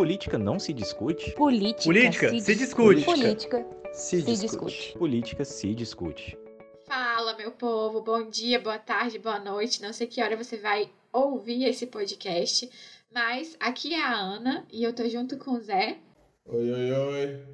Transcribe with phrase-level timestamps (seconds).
[0.00, 1.32] Política não se discute?
[1.32, 3.04] Política, Política se, se discute.
[3.04, 4.74] Política se, se discute.
[4.74, 4.98] discute.
[4.98, 6.38] Política se discute.
[6.86, 8.00] Fala, meu povo.
[8.00, 9.82] Bom dia, boa tarde, boa noite.
[9.82, 12.66] Não sei que hora você vai ouvir esse podcast,
[13.12, 15.98] mas aqui é a Ana e eu tô junto com o Zé.
[16.46, 17.44] Oi, oi, oi.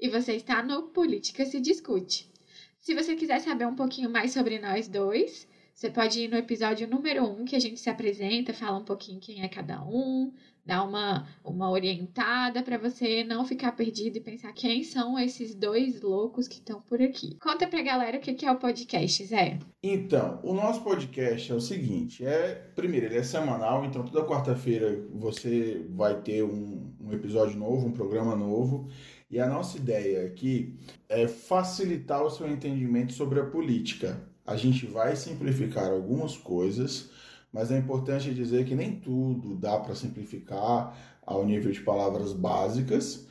[0.00, 2.30] E você está no Política se discute.
[2.78, 5.46] Se você quiser saber um pouquinho mais sobre nós dois,
[5.80, 8.84] você pode ir no episódio número 1, um, que a gente se apresenta, fala um
[8.84, 10.30] pouquinho quem é cada um,
[10.62, 16.02] dá uma, uma orientada para você não ficar perdido e pensar quem são esses dois
[16.02, 17.34] loucos que estão por aqui.
[17.40, 19.58] Conta pra galera o que é o podcast, Zé.
[19.82, 25.02] Então, o nosso podcast é o seguinte: é primeiro, ele é semanal, então toda quarta-feira
[25.14, 28.86] você vai ter um, um episódio novo, um programa novo.
[29.30, 30.76] E a nossa ideia aqui
[31.08, 34.28] é facilitar o seu entendimento sobre a política.
[34.46, 37.10] A gente vai simplificar algumas coisas,
[37.52, 43.26] mas é importante dizer que nem tudo dá para simplificar ao nível de palavras básicas,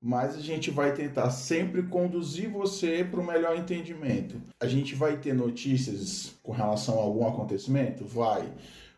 [0.00, 4.40] mas a gente vai tentar sempre conduzir você para o melhor entendimento.
[4.60, 8.04] A gente vai ter notícias com relação a algum acontecimento?
[8.04, 8.52] Vai.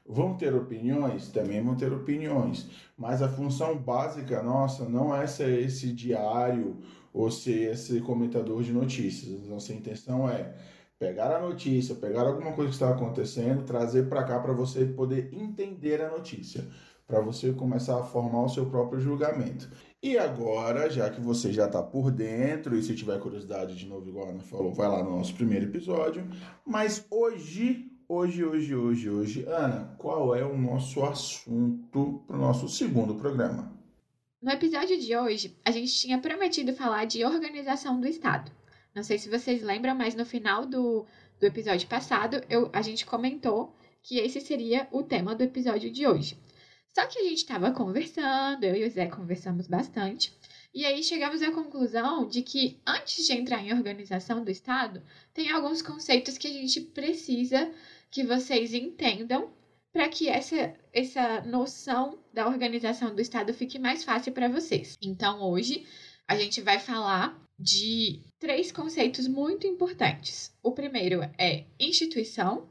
[0.04, 1.28] Vão ter opiniões?
[1.28, 2.68] Também vão ter opiniões.
[2.98, 6.78] Mas a função básica nossa não é ser esse diário
[7.12, 9.46] ou ser esse comentador de notícias.
[9.46, 10.54] Nossa intenção é
[10.98, 15.30] pegar a notícia, pegar alguma coisa que está acontecendo, trazer para cá para você poder
[15.32, 16.66] entender a notícia,
[17.06, 19.70] para você começar a formar o seu próprio julgamento.
[20.02, 24.08] E agora, já que você já está por dentro, e se tiver curiosidade de novo,
[24.08, 26.26] igual a Ana falou, vai lá no nosso primeiro episódio.
[26.64, 32.68] Mas hoje Hoje, hoje, hoje, hoje, Ana, qual é o nosso assunto para o nosso
[32.68, 33.72] segundo programa?
[34.40, 38.52] No episódio de hoje, a gente tinha prometido falar de organização do Estado.
[38.96, 41.04] Não sei se vocês lembram, mas no final do,
[41.38, 46.06] do episódio passado, eu, a gente comentou que esse seria o tema do episódio de
[46.06, 46.38] hoje.
[46.94, 50.32] Só que a gente estava conversando, eu e o Zé conversamos bastante,
[50.72, 55.02] e aí chegamos à conclusão de que antes de entrar em organização do Estado,
[55.34, 57.70] tem alguns conceitos que a gente precisa
[58.10, 59.50] que vocês entendam
[59.92, 64.96] para que essa, essa noção da organização do Estado fique mais fácil para vocês.
[65.02, 65.86] Então, hoje,
[66.26, 70.52] a gente vai falar de três conceitos muito importantes.
[70.62, 72.68] O primeiro é instituição,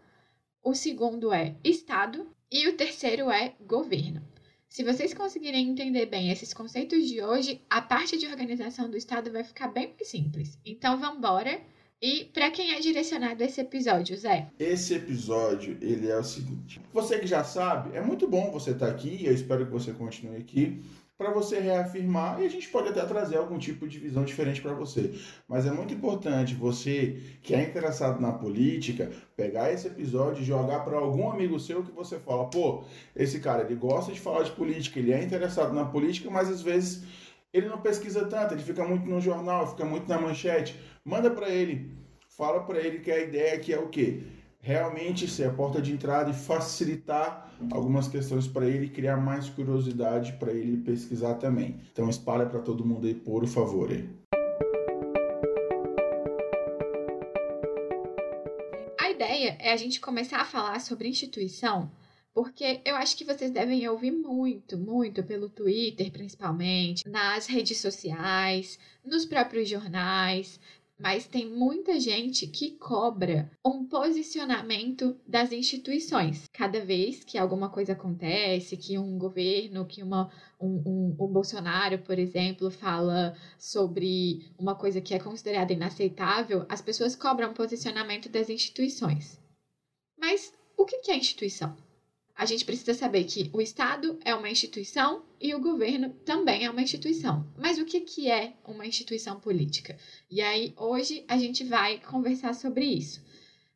[0.63, 4.21] o segundo é Estado e o terceiro é governo.
[4.67, 9.31] Se vocês conseguirem entender bem esses conceitos de hoje, a parte de organização do Estado
[9.31, 10.59] vai ficar bem mais simples.
[10.65, 11.61] Então, vamos embora
[12.01, 14.51] e para quem é direcionado esse episódio, Zé?
[14.59, 16.81] Esse episódio, ele é o seguinte.
[16.93, 19.93] Você que já sabe, é muito bom você estar tá aqui, eu espero que você
[19.93, 20.83] continue aqui,
[21.17, 24.73] para você reafirmar e a gente pode até trazer algum tipo de visão diferente para
[24.73, 25.13] você.
[25.47, 30.83] Mas é muito importante você que é interessado na política, pegar esse episódio e jogar
[30.83, 32.83] para algum amigo seu que você fala, pô,
[33.15, 36.61] esse cara ele gosta de falar de política, ele é interessado na política, mas às
[36.61, 37.03] vezes
[37.53, 40.77] ele não pesquisa tanto, ele fica muito no jornal, fica muito na manchete.
[41.05, 41.89] Manda para ele,
[42.27, 44.21] fala para ele que a ideia aqui é o quê?
[44.65, 50.33] Realmente ser a porta de entrada e facilitar algumas questões para ele, criar mais curiosidade
[50.39, 51.79] para ele pesquisar também.
[51.91, 53.91] Então espalha para todo mundo aí, por favor.
[53.91, 54.09] Aí.
[58.99, 61.91] A ideia é a gente começar a falar sobre instituição
[62.33, 68.77] porque eu acho que vocês devem ouvir muito, muito pelo Twitter, principalmente, nas redes sociais,
[69.05, 70.59] nos próprios jornais,
[70.97, 76.45] mas tem muita gente que cobra um posicionamento das instituições.
[76.53, 81.99] Cada vez que alguma coisa acontece, que um governo, que uma, um, um, um Bolsonaro,
[81.99, 88.29] por exemplo, fala sobre uma coisa que é considerada inaceitável, as pessoas cobram um posicionamento
[88.29, 89.39] das instituições.
[90.17, 91.75] Mas o que é instituição?
[92.35, 96.69] A gente precisa saber que o Estado é uma instituição e o governo também é
[96.69, 97.47] uma instituição.
[97.57, 99.97] Mas o que, que é uma instituição política?
[100.29, 103.23] E aí, hoje, a gente vai conversar sobre isso.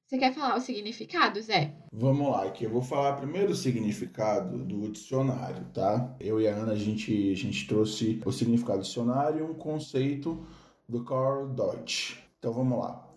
[0.06, 1.74] Você quer falar o significado, Zé?
[1.94, 6.16] Vamos lá, aqui eu vou falar primeiro o significado do dicionário, tá?
[6.20, 9.54] Eu e a Ana, a gente, a gente trouxe o significado do dicionário e um
[9.54, 10.46] conceito
[10.88, 12.18] do Carl Deutsch.
[12.40, 13.08] Então vamos lá.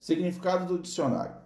[0.00, 1.41] Significado do dicionário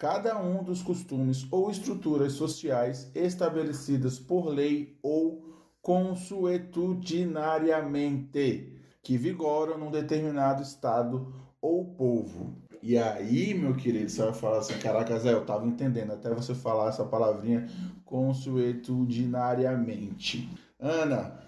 [0.00, 5.44] cada um dos costumes ou estruturas sociais estabelecidas por lei ou
[5.82, 12.56] consuetudinariamente que vigoram num determinado estado ou povo.
[12.82, 16.54] E aí, meu querido, você vai falar assim: caraca, Zé, eu tava entendendo até você
[16.54, 17.68] falar essa palavrinha
[18.06, 20.48] consuetudinariamente.
[20.78, 21.38] Ana,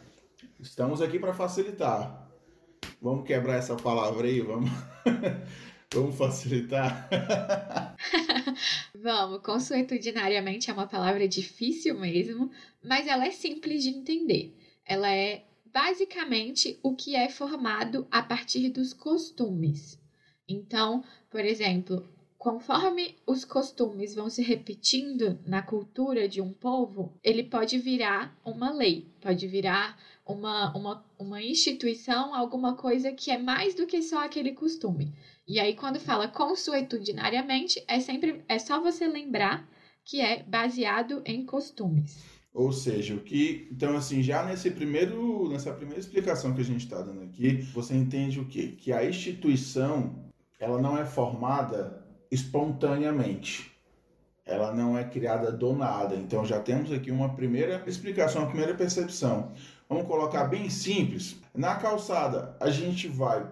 [0.61, 2.29] estamos aqui para facilitar.
[3.01, 4.69] Vamos quebrar essa palavra aí, vamos.
[5.95, 7.07] Vamos facilitar?
[8.95, 12.51] Vamos, consuetudinariamente é uma palavra difícil mesmo,
[12.83, 14.57] mas ela é simples de entender.
[14.85, 19.99] Ela é basicamente o que é formado a partir dos costumes.
[20.49, 22.07] Então, por exemplo,
[22.37, 28.71] conforme os costumes vão se repetindo na cultura de um povo, ele pode virar uma
[28.71, 29.97] lei, pode virar
[30.27, 35.15] uma, uma, uma instituição, alguma coisa que é mais do que só aquele costume.
[35.47, 39.69] E aí, quando fala consuetudinariamente, é sempre é só você lembrar
[40.05, 42.23] que é baseado em costumes.
[42.55, 43.69] Ou seja, o que.
[43.73, 47.95] Então, assim, já nesse primeiro, nessa primeira explicação que a gente está dando aqui, você
[47.95, 48.75] entende o quê?
[48.77, 50.31] Que a instituição
[50.61, 53.73] ela não é formada espontaneamente.
[54.45, 56.15] Ela não é criada do nada.
[56.15, 59.53] Então já temos aqui uma primeira explicação, uma primeira percepção.
[59.89, 61.37] Vamos colocar bem simples.
[61.55, 63.47] Na calçada, a gente vai.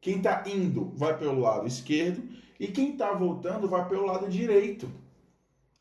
[0.00, 2.22] Quem está indo vai pelo lado esquerdo
[2.58, 4.90] e quem está voltando vai pelo lado direito.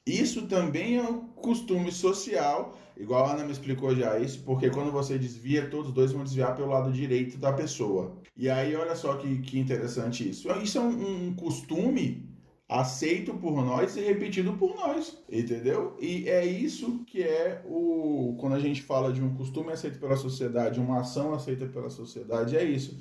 [0.06, 4.92] Isso também é um costume social, igual a Ana me explicou já isso, porque quando
[4.92, 8.18] você desvia, todos dois vão desviar pelo lado direito da pessoa.
[8.36, 10.51] E aí, olha só que, que interessante isso.
[10.63, 12.27] Isso é um, um costume
[12.68, 15.98] aceito por nós e repetido por nós, entendeu?
[16.00, 20.16] E é isso que é o quando a gente fala de um costume aceito pela
[20.16, 22.98] sociedade, uma ação aceita pela sociedade, é isso.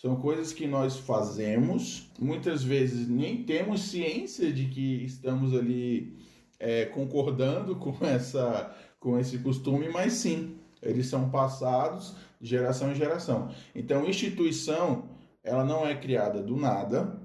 [0.00, 6.16] São coisas que nós fazemos, muitas vezes nem temos ciência de que estamos ali
[6.60, 12.94] é, concordando com, essa, com esse costume, mas sim, eles são passados de geração em
[12.94, 13.50] geração.
[13.74, 15.08] Então, instituição,
[15.42, 17.20] ela não é criada do nada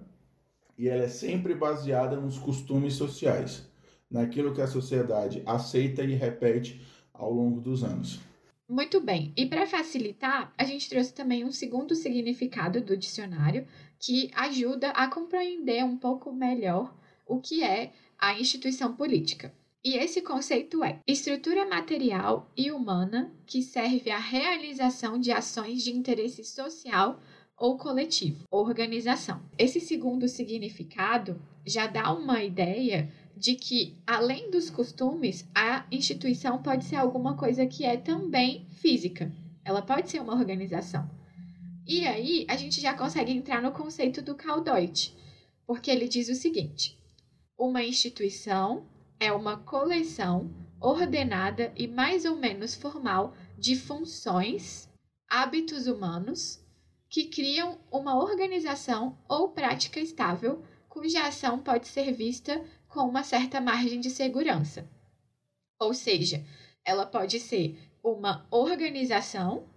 [0.75, 3.69] e ela é sempre baseada nos costumes sociais,
[4.09, 6.81] naquilo que a sociedade aceita e repete
[7.13, 8.19] ao longo dos anos.
[8.68, 9.33] Muito bem.
[9.36, 13.68] E para facilitar, a gente trouxe também um segundo significado do dicionário
[14.00, 16.95] que ajuda a compreender um pouco melhor
[17.25, 19.54] o que é a instituição política.
[19.83, 25.92] E esse conceito é estrutura material e humana que serve à realização de ações de
[25.92, 27.19] interesse social
[27.57, 29.42] ou coletivo, organização.
[29.57, 36.85] Esse segundo significado já dá uma ideia de que, além dos costumes, a instituição pode
[36.85, 39.31] ser alguma coisa que é também física.
[39.65, 41.09] Ela pode ser uma organização.
[41.85, 45.15] E aí a gente já consegue entrar no conceito do Caldeut,
[45.65, 46.97] porque ele diz o seguinte:
[47.57, 48.88] uma instituição
[49.19, 54.89] é uma coleção ordenada e mais ou menos formal de funções,
[55.29, 56.62] hábitos humanos
[57.09, 63.59] que criam uma organização ou prática estável cuja ação pode ser vista com uma certa
[63.59, 64.87] margem de segurança.
[65.79, 66.45] Ou seja,
[66.85, 69.67] ela pode ser uma organização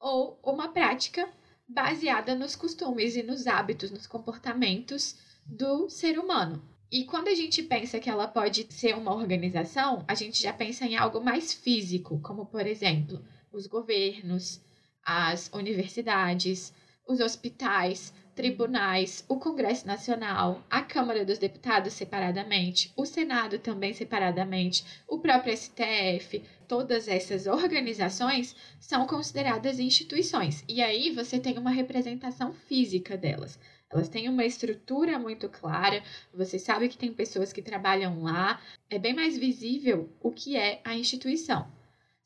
[0.00, 1.28] ou uma prática
[1.68, 5.16] baseada nos costumes e nos hábitos, nos comportamentos
[5.46, 6.60] do ser humano.
[6.90, 10.84] E quando a gente pensa que ela pode ser uma organização, a gente já pensa
[10.84, 14.60] em algo mais físico, como por exemplo, os governos,
[15.04, 16.72] as universidades,
[17.06, 24.84] os hospitais, tribunais, o Congresso Nacional, a Câmara dos Deputados separadamente, o Senado também separadamente,
[25.08, 30.62] o próprio STF, todas essas organizações são consideradas instituições.
[30.68, 33.58] E aí você tem uma representação física delas.
[33.90, 36.00] Elas têm uma estrutura muito clara,
[36.32, 40.80] você sabe que tem pessoas que trabalham lá, é bem mais visível o que é
[40.84, 41.66] a instituição.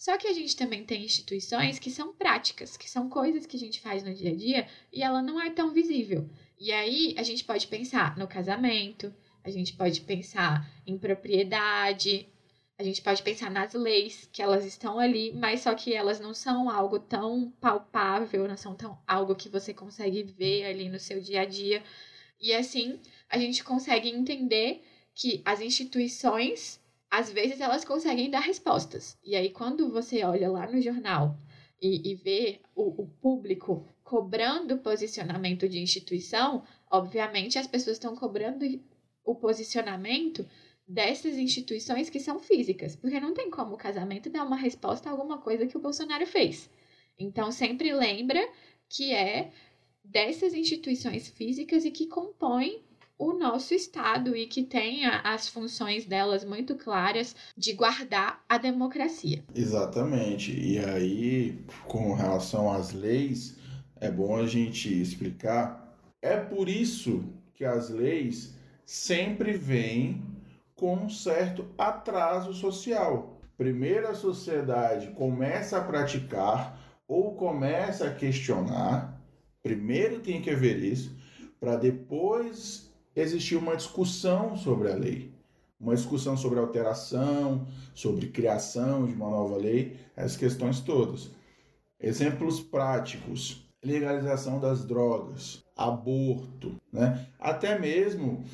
[0.02, 3.60] Só que a gente também tem instituições que são práticas, que são coisas que a
[3.60, 6.28] gente faz no dia a dia e ela não é tão visível.
[6.58, 12.28] E aí a gente pode pensar no casamento, a gente pode pensar em propriedade,
[12.76, 16.34] a gente pode pensar nas leis, que elas estão ali, mas só que elas não
[16.34, 21.20] são algo tão palpável, não são tão algo que você consegue ver ali no seu
[21.20, 21.80] dia a dia.
[22.40, 22.98] E assim,
[23.30, 24.82] a gente consegue entender
[25.14, 26.81] que as instituições,
[27.12, 29.18] às vezes, elas conseguem dar respostas.
[29.22, 31.36] E aí, quando você olha lá no jornal
[31.78, 38.64] e, e vê o, o público cobrando posicionamento de instituição, obviamente as pessoas estão cobrando
[39.22, 40.48] o posicionamento
[40.88, 45.12] dessas instituições que são físicas, porque não tem como o casamento dar uma resposta a
[45.12, 46.70] alguma coisa que o Bolsonaro fez.
[47.18, 48.40] Então sempre lembra
[48.88, 49.52] que é
[50.02, 52.82] dessas instituições físicas e que compõem
[53.22, 59.44] o nosso Estado e que tenha as funções delas muito claras de guardar a democracia.
[59.54, 60.50] Exatamente.
[60.50, 63.56] E aí, com relação às leis,
[64.00, 65.96] é bom a gente explicar.
[66.20, 67.22] É por isso
[67.54, 70.20] que as leis sempre vêm
[70.74, 73.40] com um certo atraso social.
[73.56, 76.76] Primeiro a sociedade começa a praticar
[77.06, 79.22] ou começa a questionar,
[79.62, 81.14] primeiro tem que haver isso,
[81.60, 85.32] para depois existir uma discussão sobre a lei.
[85.80, 91.30] Uma discussão sobre alteração, sobre criação de uma nova lei, essas questões todas.
[92.00, 97.26] Exemplos práticos: legalização das drogas, aborto, né?
[97.38, 98.44] até mesmo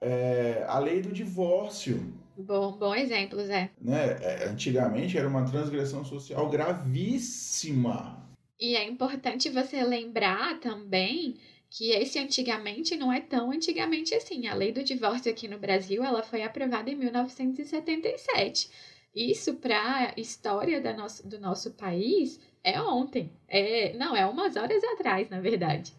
[0.00, 2.12] é, a lei do divórcio.
[2.36, 3.70] Bom, bom exemplo, Zé.
[3.80, 4.16] Né?
[4.22, 8.16] É, antigamente era uma transgressão social gravíssima.
[8.60, 11.36] E é importante você lembrar também
[11.70, 14.46] que esse antigamente não é tão antigamente assim.
[14.46, 18.70] A lei do divórcio aqui no Brasil ela foi aprovada em 1977.
[19.14, 23.32] Isso para a história da nosso, do nosso país é ontem.
[23.48, 25.92] É, não, é umas horas atrás, na verdade.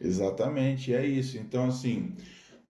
[0.00, 1.38] Exatamente, é isso.
[1.38, 2.14] Então, assim,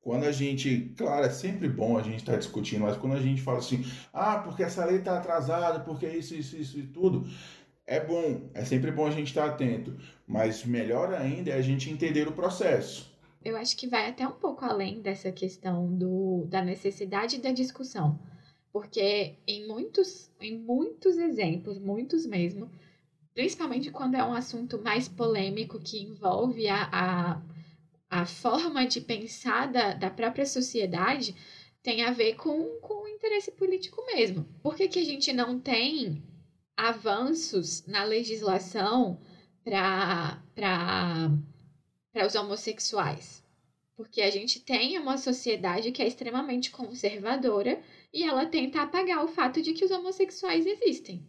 [0.01, 3.21] quando a gente, claro, é sempre bom a gente estar tá discutindo, mas quando a
[3.21, 7.29] gente fala assim, ah, porque essa lei está atrasada, porque isso, isso, isso e tudo,
[7.89, 11.91] é bom, é sempre bom a gente estar atento, mas melhor ainda é a gente
[11.91, 13.11] entender o processo.
[13.43, 18.21] Eu acho que vai até um pouco além dessa questão do, da necessidade da discussão,
[18.71, 22.71] porque em muitos, em muitos exemplos, muitos mesmo,
[23.33, 27.43] principalmente quando é um assunto mais polêmico que envolve a, a,
[28.11, 31.35] a forma de pensar da, da própria sociedade,
[31.83, 34.47] tem a ver com, com o interesse político mesmo.
[34.63, 36.23] Por que, que a gente não tem
[36.79, 39.21] avanços na legislação
[39.63, 40.41] para
[42.27, 43.45] os homossexuais?
[43.97, 47.83] Porque a gente tem uma sociedade que é extremamente conservadora
[48.15, 51.27] e ela tenta apagar o fato de que os homossexuais existem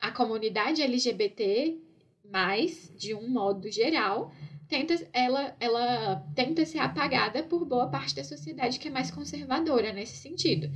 [0.00, 1.78] a comunidade LGBT,
[2.24, 4.32] mais de um modo geral,
[4.68, 9.92] tenta, ela, ela tenta ser apagada por boa parte da sociedade que é mais conservadora
[9.92, 10.70] nesse sentido.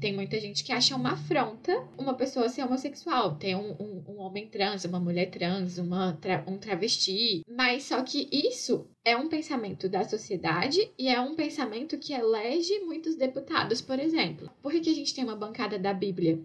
[0.00, 4.18] Tem muita gente que acha uma afronta uma pessoa ser homossexual, ter um, um, um
[4.18, 7.42] homem trans, uma mulher trans, uma um travesti.
[7.48, 12.80] Mas só que isso é um pensamento da sociedade e é um pensamento que elege
[12.80, 14.50] muitos deputados, por exemplo.
[14.60, 16.42] Por que a gente tem uma bancada da Bíblia?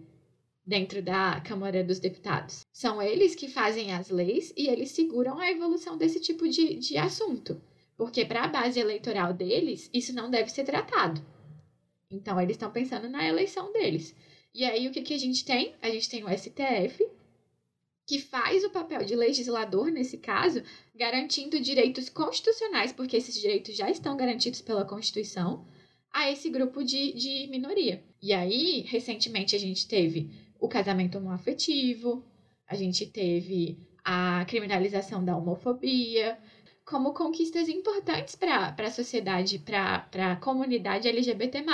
[0.68, 2.66] Dentro da Câmara dos Deputados.
[2.70, 6.98] São eles que fazem as leis e eles seguram a evolução desse tipo de, de
[6.98, 7.58] assunto.
[7.96, 11.24] Porque para a base eleitoral deles, isso não deve ser tratado.
[12.10, 14.14] Então, eles estão pensando na eleição deles.
[14.54, 15.74] E aí, o que, que a gente tem?
[15.80, 17.02] A gente tem o STF,
[18.06, 20.62] que faz o papel de legislador nesse caso,
[20.94, 25.66] garantindo direitos constitucionais, porque esses direitos já estão garantidos pela Constituição,
[26.12, 28.04] a esse grupo de, de minoria.
[28.20, 32.24] E aí, recentemente, a gente teve o casamento homoafetivo,
[32.66, 36.38] a gente teve a criminalização da homofobia,
[36.84, 41.64] como conquistas importantes para a sociedade, para a comunidade LGBT.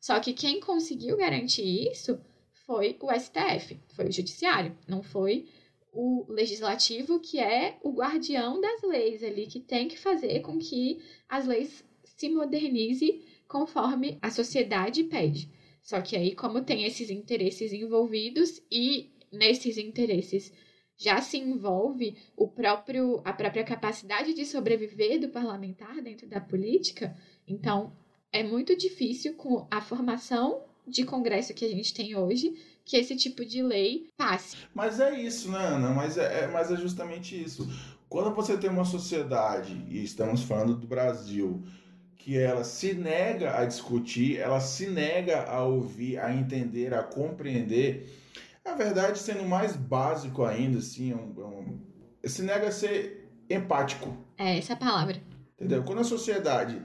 [0.00, 2.20] Só que quem conseguiu garantir isso
[2.66, 5.48] foi o STF, foi o Judiciário, não foi
[5.92, 11.00] o Legislativo, que é o guardião das leis ali, que tem que fazer com que
[11.28, 15.50] as leis se modernizem conforme a sociedade pede.
[15.82, 20.52] Só que aí, como tem esses interesses envolvidos e nesses interesses
[20.96, 27.16] já se envolve o próprio a própria capacidade de sobreviver do parlamentar dentro da política,
[27.48, 27.92] então
[28.32, 33.16] é muito difícil com a formação de congresso que a gente tem hoje que esse
[33.16, 34.56] tipo de lei passe.
[34.74, 35.90] Mas é isso, né, Ana?
[35.90, 37.66] Mas é, é, mas é justamente isso.
[38.08, 41.62] Quando você tem uma sociedade, e estamos falando do Brasil,
[42.22, 48.14] que ela se nega a discutir, ela se nega a ouvir, a entender, a compreender.
[48.62, 51.80] Na verdade, sendo mais básico ainda, assim, é um, é um,
[52.28, 54.14] se nega a ser empático.
[54.36, 55.16] É essa a palavra.
[55.58, 55.82] Entendeu?
[55.82, 56.80] Quando a sociedade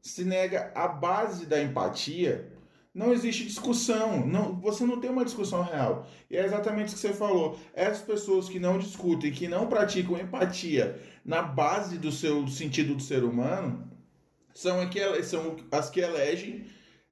[0.00, 2.48] se nega a base da empatia,
[2.94, 4.24] não existe discussão.
[4.24, 6.06] Não, você não tem uma discussão real.
[6.30, 7.58] E é exatamente o que você falou.
[7.74, 12.94] Essas pessoas que não discutem, que não praticam empatia na base do seu do sentido
[12.94, 13.97] do ser humano,
[14.58, 16.66] são, aqui, são as que elegem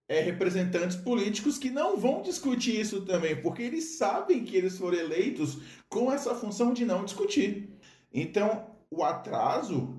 [0.08, 4.98] é, representantes políticos que não vão discutir isso também, porque eles sabem que eles foram
[4.98, 7.70] eleitos com essa função de não discutir.
[8.12, 9.94] Então, o atraso,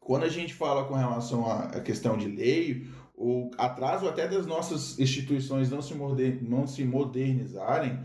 [0.00, 4.98] quando a gente fala com relação à questão de lei, o atraso até das nossas
[4.98, 5.94] instituições não se,
[6.42, 8.00] não se modernizarem,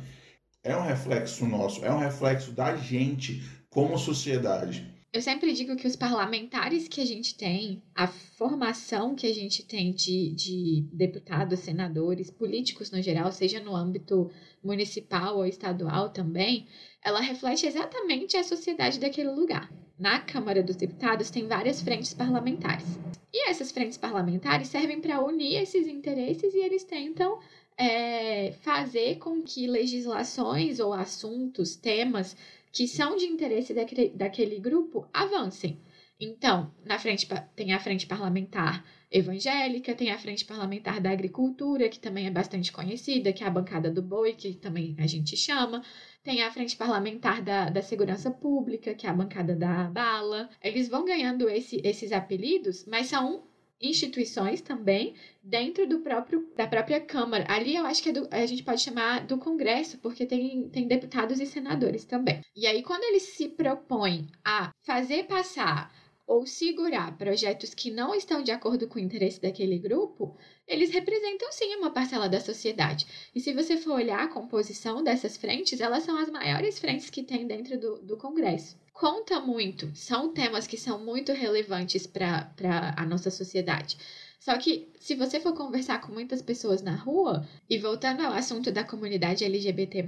[0.63, 3.41] é um reflexo nosso, é um reflexo da gente
[3.71, 4.90] como sociedade.
[5.13, 9.61] Eu sempre digo que os parlamentares que a gente tem, a formação que a gente
[9.61, 14.31] tem de, de deputados, senadores, políticos no geral, seja no âmbito
[14.63, 16.65] municipal ou estadual também,
[17.03, 19.69] ela reflete exatamente a sociedade daquele lugar.
[19.99, 22.87] Na Câmara dos Deputados tem várias frentes parlamentares.
[23.33, 27.37] E essas frentes parlamentares servem para unir esses interesses e eles tentam
[27.77, 32.37] é, fazer com que legislações ou assuntos, temas
[32.71, 35.79] que são de interesse daquele, daquele grupo avancem.
[36.23, 41.99] Então, na frente tem a frente parlamentar evangélica, tem a frente parlamentar da agricultura, que
[41.99, 45.83] também é bastante conhecida, que é a bancada do boi, que também a gente chama.
[46.23, 50.47] Tem a frente parlamentar da, da segurança pública, que é a bancada da bala.
[50.63, 53.50] Eles vão ganhando esse, esses apelidos, mas são
[53.81, 57.45] instituições também dentro do próprio da própria Câmara.
[57.47, 60.87] Ali eu acho que é do, a gente pode chamar do Congresso, porque tem, tem
[60.87, 62.41] deputados e senadores também.
[62.55, 65.91] E aí, quando eles se propõem a fazer passar
[66.27, 71.51] ou segurar projetos que não estão de acordo com o interesse daquele grupo, eles representam
[71.51, 73.05] sim uma parcela da sociedade.
[73.35, 77.23] E se você for olhar a composição dessas frentes, elas são as maiores frentes que
[77.23, 78.79] tem dentro do, do Congresso.
[78.93, 82.51] Conta muito, são temas que são muito relevantes para
[82.95, 83.97] a nossa sociedade.
[84.39, 88.71] Só que, se você for conversar com muitas pessoas na rua, e voltando ao assunto
[88.71, 90.03] da comunidade LGBT,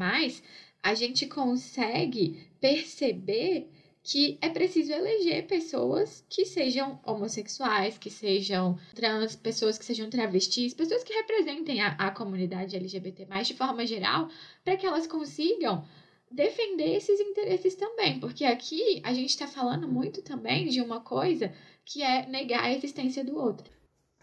[0.82, 3.70] a gente consegue perceber
[4.04, 10.74] que é preciso eleger pessoas que sejam homossexuais, que sejam trans, pessoas que sejam travestis,
[10.74, 14.30] pessoas que representem a, a comunidade LGBT de forma geral,
[14.64, 15.86] para que elas consigam
[16.34, 21.54] defender esses interesses também, porque aqui a gente está falando muito também de uma coisa
[21.86, 23.72] que é negar a existência do outro.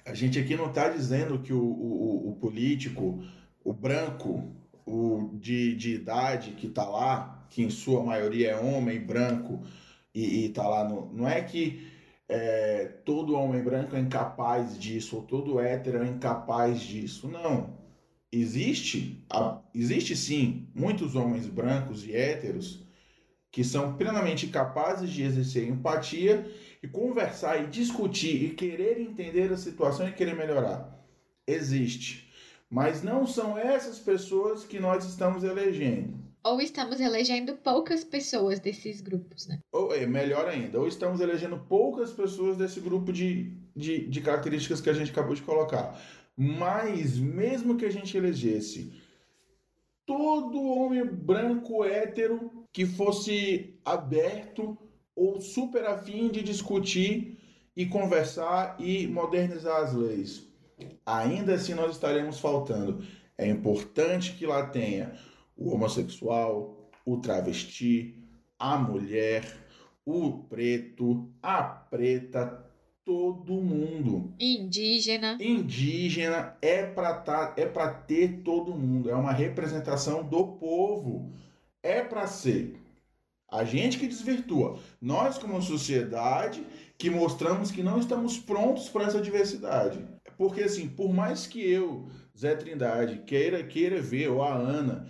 [0.04, 3.22] A gente aqui não está dizendo que o, o, o político,
[3.62, 4.52] o branco,
[4.84, 9.62] o de, de idade que está lá, que em sua maioria é homem branco
[10.12, 11.12] e, está lá no.
[11.12, 11.86] Não é que
[12.28, 17.28] é, todo homem branco é incapaz disso, ou todo hétero é incapaz disso.
[17.28, 17.79] Não.
[18.32, 19.24] Existe,
[19.74, 22.86] existe sim muitos homens brancos e héteros
[23.50, 26.48] que são plenamente capazes de exercer empatia
[26.80, 31.04] e conversar e discutir e querer entender a situação e querer melhorar.
[31.44, 32.30] Existe.
[32.70, 39.00] Mas não são essas pessoas que nós estamos elegendo ou estamos elegendo poucas pessoas desses
[39.00, 39.60] grupos, né?
[39.72, 44.80] Ou é melhor ainda, ou estamos elegendo poucas pessoas desse grupo de, de, de características
[44.80, 46.00] que a gente acabou de colocar.
[46.42, 48.94] Mas mesmo que a gente elegesse
[50.06, 54.74] todo homem branco hétero que fosse aberto
[55.14, 57.38] ou super afim de discutir
[57.76, 60.50] e conversar e modernizar as leis.
[61.04, 63.04] Ainda assim nós estaremos faltando.
[63.36, 65.12] É importante que lá tenha
[65.54, 68.18] o homossexual, o travesti,
[68.58, 69.44] a mulher,
[70.06, 72.64] o preto, a preta,
[73.10, 74.32] todo mundo.
[74.38, 75.36] Indígena.
[75.40, 81.32] Indígena é para tá, é para ter todo mundo, é uma representação do povo.
[81.82, 82.80] É para ser.
[83.50, 84.78] A gente que desvirtua.
[85.02, 86.64] Nós como sociedade
[86.96, 90.06] que mostramos que não estamos prontos para essa diversidade.
[90.38, 92.06] Porque assim, por mais que eu,
[92.38, 95.08] Zé Trindade, queira queira ver ou a Ana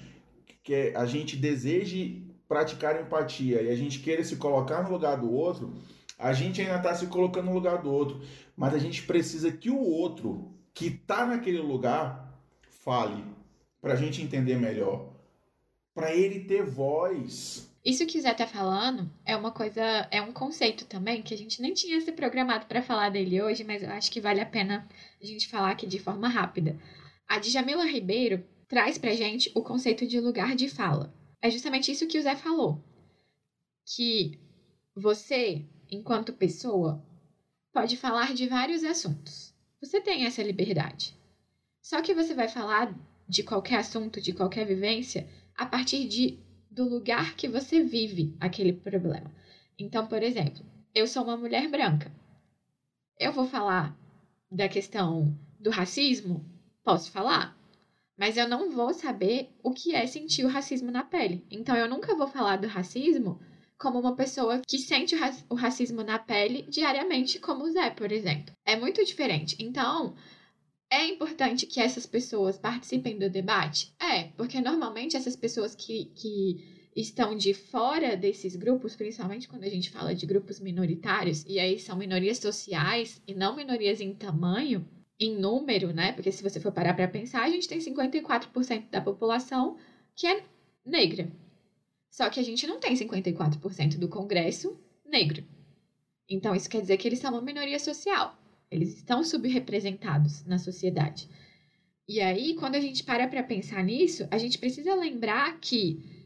[0.62, 5.30] que a gente deseje praticar empatia e a gente queira se colocar no lugar do
[5.30, 5.74] outro,
[6.20, 8.20] a gente ainda está se colocando no lugar do outro.
[8.56, 12.38] Mas a gente precisa que o outro que está naquele lugar
[12.84, 13.24] fale
[13.80, 15.10] para a gente entender melhor,
[15.94, 17.68] para ele ter voz.
[17.82, 21.38] Isso que o Zé tá falando é uma coisa, é um conceito também que a
[21.38, 24.46] gente nem tinha se programado para falar dele hoje, mas eu acho que vale a
[24.46, 24.86] pena
[25.20, 26.78] a gente falar aqui de forma rápida.
[27.26, 31.12] A Djamila Ribeiro, traz pra gente o conceito de lugar de fala.
[31.42, 32.84] É justamente isso que o Zé falou.
[33.84, 34.38] Que
[34.94, 37.04] você, enquanto pessoa,
[37.72, 39.54] pode falar de vários assuntos.
[39.80, 41.16] Você tem essa liberdade.
[41.80, 42.94] Só que você vai falar
[43.28, 46.38] de qualquer assunto, de qualquer vivência, a partir de,
[46.70, 49.30] do lugar que você vive aquele problema.
[49.78, 52.12] Então, por exemplo, eu sou uma mulher branca.
[53.18, 53.96] Eu vou falar
[54.50, 56.44] da questão do racismo?
[56.82, 57.60] Posso falar?
[58.20, 61.42] mas eu não vou saber o que é sentir o racismo na pele.
[61.50, 63.40] Então eu nunca vou falar do racismo
[63.80, 65.16] como uma pessoa que sente
[65.48, 68.54] o racismo na pele diariamente, como o Zé, por exemplo.
[68.64, 69.56] É muito diferente.
[69.58, 70.14] Então,
[70.92, 73.94] é importante que essas pessoas participem do debate?
[73.98, 79.70] É, porque normalmente essas pessoas que, que estão de fora desses grupos, principalmente quando a
[79.70, 84.86] gente fala de grupos minoritários, e aí são minorias sociais e não minorias em tamanho,
[85.18, 86.12] em número, né?
[86.12, 89.78] Porque se você for parar para pensar, a gente tem 54% da população
[90.14, 90.44] que é
[90.84, 91.30] negra.
[92.10, 95.44] Só que a gente não tem 54% do Congresso negro.
[96.28, 98.36] Então isso quer dizer que eles são uma minoria social.
[98.70, 101.28] Eles estão subrepresentados na sociedade.
[102.08, 106.20] E aí, quando a gente para para pensar nisso, a gente precisa lembrar que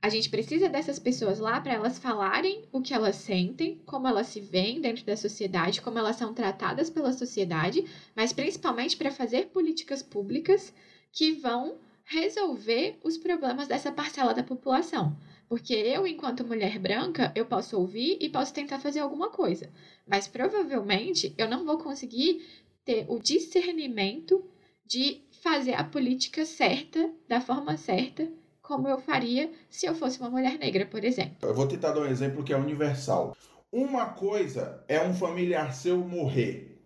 [0.00, 4.28] a gente precisa dessas pessoas lá para elas falarem o que elas sentem, como elas
[4.28, 9.46] se veem dentro da sociedade, como elas são tratadas pela sociedade, mas principalmente para fazer
[9.46, 10.72] políticas públicas
[11.10, 15.16] que vão resolver os problemas dessa parcela da população.
[15.48, 19.70] Porque eu, enquanto mulher branca, eu posso ouvir e posso tentar fazer alguma coisa.
[20.06, 22.44] Mas provavelmente eu não vou conseguir
[22.84, 24.44] ter o discernimento
[24.84, 28.28] de fazer a política certa, da forma certa,
[28.62, 31.36] como eu faria se eu fosse uma mulher negra, por exemplo.
[31.42, 33.36] Eu vou tentar dar um exemplo que é universal.
[33.70, 36.80] Uma coisa é um familiar seu morrer.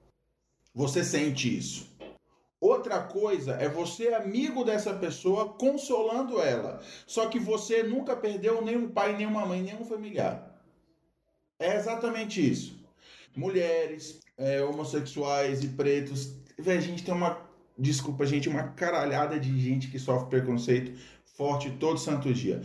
[0.74, 1.89] Você sente isso.
[2.61, 6.83] Outra coisa é você, amigo dessa pessoa, consolando ela.
[7.07, 10.61] Só que você nunca perdeu nem um pai, nem uma mãe, nem um familiar.
[11.59, 12.79] É exatamente isso.
[13.35, 16.35] Mulheres, é, homossexuais e pretos.
[16.59, 17.49] A gente tem uma.
[17.79, 22.61] Desculpa, gente, uma caralhada de gente que sofre preconceito forte todo santo dia.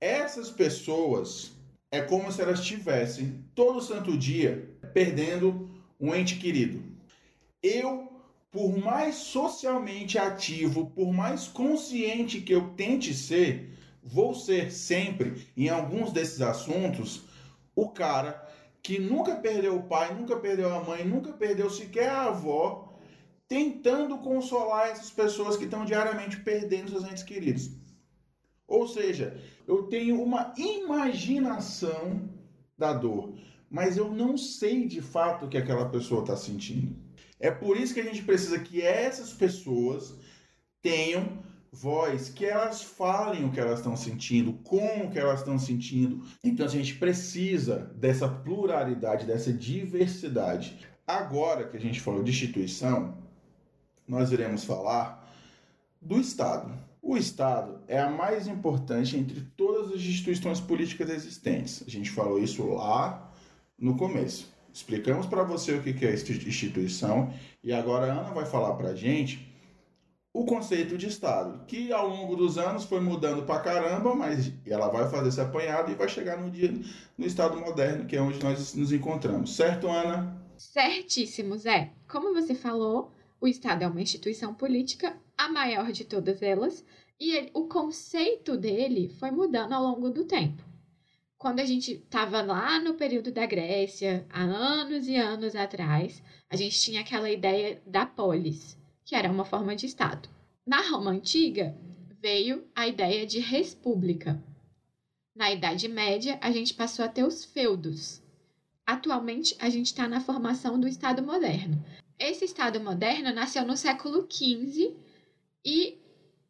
[0.00, 1.52] Essas pessoas
[1.92, 6.82] é como se elas estivessem todo santo dia perdendo um ente querido.
[7.62, 8.05] Eu
[8.56, 15.68] por mais socialmente ativo, por mais consciente que eu tente ser, vou ser sempre, em
[15.68, 17.24] alguns desses assuntos,
[17.74, 18.48] o cara
[18.82, 22.98] que nunca perdeu o pai, nunca perdeu a mãe, nunca perdeu sequer a avó,
[23.46, 27.70] tentando consolar essas pessoas que estão diariamente perdendo seus entes queridos.
[28.66, 29.38] Ou seja,
[29.68, 32.26] eu tenho uma imaginação
[32.78, 33.34] da dor,
[33.68, 37.04] mas eu não sei de fato o que aquela pessoa está sentindo.
[37.38, 40.14] É por isso que a gente precisa que essas pessoas
[40.80, 46.24] tenham voz, que elas falem o que elas estão sentindo, como que elas estão sentindo.
[46.42, 50.78] Então a gente precisa dessa pluralidade, dessa diversidade.
[51.06, 53.18] Agora que a gente falou de instituição,
[54.08, 55.30] nós iremos falar
[56.00, 56.72] do Estado.
[57.02, 61.84] O Estado é a mais importante entre todas as instituições políticas existentes.
[61.86, 63.32] A gente falou isso lá
[63.78, 64.55] no começo.
[64.76, 67.32] Explicamos para você o que é instituição
[67.64, 69.50] e agora a Ana vai falar para a gente
[70.34, 74.88] o conceito de Estado, que ao longo dos anos foi mudando para caramba, mas ela
[74.88, 76.74] vai fazer esse apanhado e vai chegar no dia
[77.16, 79.56] no Estado moderno, que é onde nós nos encontramos.
[79.56, 80.38] Certo, Ana?
[80.58, 81.94] Certíssimo, Zé.
[82.06, 83.10] Como você falou,
[83.40, 86.84] o Estado é uma instituição política, a maior de todas elas,
[87.18, 90.65] e ele, o conceito dele foi mudando ao longo do tempo
[91.38, 96.56] quando a gente estava lá no período da Grécia, há anos e anos atrás, a
[96.56, 100.28] gente tinha aquela ideia da polis, que era uma forma de Estado.
[100.66, 101.76] Na Roma Antiga,
[102.20, 104.42] veio a ideia de república.
[105.34, 108.22] Na Idade Média, a gente passou a ter os feudos.
[108.86, 111.84] Atualmente, a gente está na formação do Estado moderno.
[112.18, 114.96] Esse Estado moderno nasceu no século XV
[115.64, 115.98] e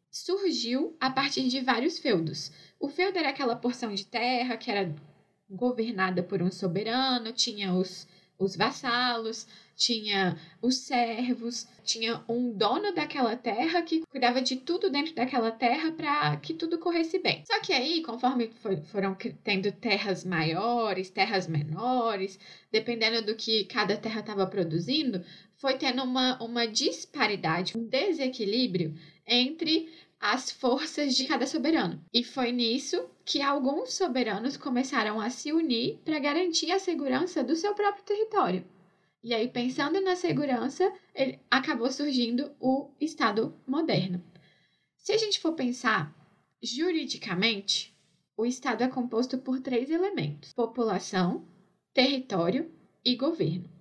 [0.09, 2.51] surgiu a partir de vários feudos.
[2.79, 4.93] O feudo era aquela porção de terra que era
[5.49, 13.35] governada por um soberano, tinha os, os vassalos, tinha os servos, tinha um dono daquela
[13.35, 17.43] terra que cuidava de tudo dentro daquela terra para que tudo corresse bem.
[17.45, 22.39] Só que aí, conforme for, foram tendo terras maiores, terras menores,
[22.71, 25.23] dependendo do que cada terra estava produzindo,
[25.55, 32.03] foi tendo uma, uma disparidade, um desequilíbrio entre as forças de cada soberano.
[32.13, 37.55] E foi nisso que alguns soberanos começaram a se unir para garantir a segurança do
[37.55, 38.65] seu próprio território.
[39.23, 44.23] E aí, pensando na segurança, ele acabou surgindo o Estado moderno.
[44.95, 46.15] Se a gente for pensar
[46.61, 47.95] juridicamente,
[48.35, 51.47] o Estado é composto por três elementos: população,
[51.93, 52.71] território
[53.03, 53.76] e governo.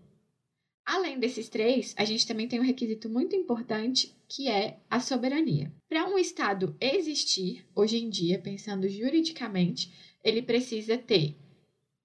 [0.87, 5.73] Além desses três, a gente também tem um requisito muito importante que é a soberania.
[5.89, 11.37] Para um Estado existir, hoje em dia, pensando juridicamente, ele precisa ter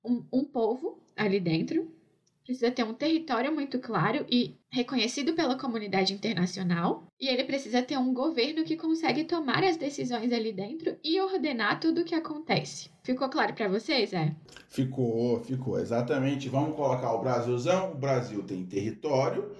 [0.03, 1.93] um, um povo ali dentro,
[2.51, 7.97] precisa ter um território muito claro e reconhecido pela comunidade internacional, e ele precisa ter
[7.97, 12.89] um governo que consegue tomar as decisões ali dentro e ordenar tudo o que acontece.
[13.03, 14.35] Ficou claro para vocês, é?
[14.69, 16.49] Ficou, ficou, exatamente.
[16.49, 17.93] Vamos colocar o Brasilzão.
[17.93, 19.51] O Brasil tem território,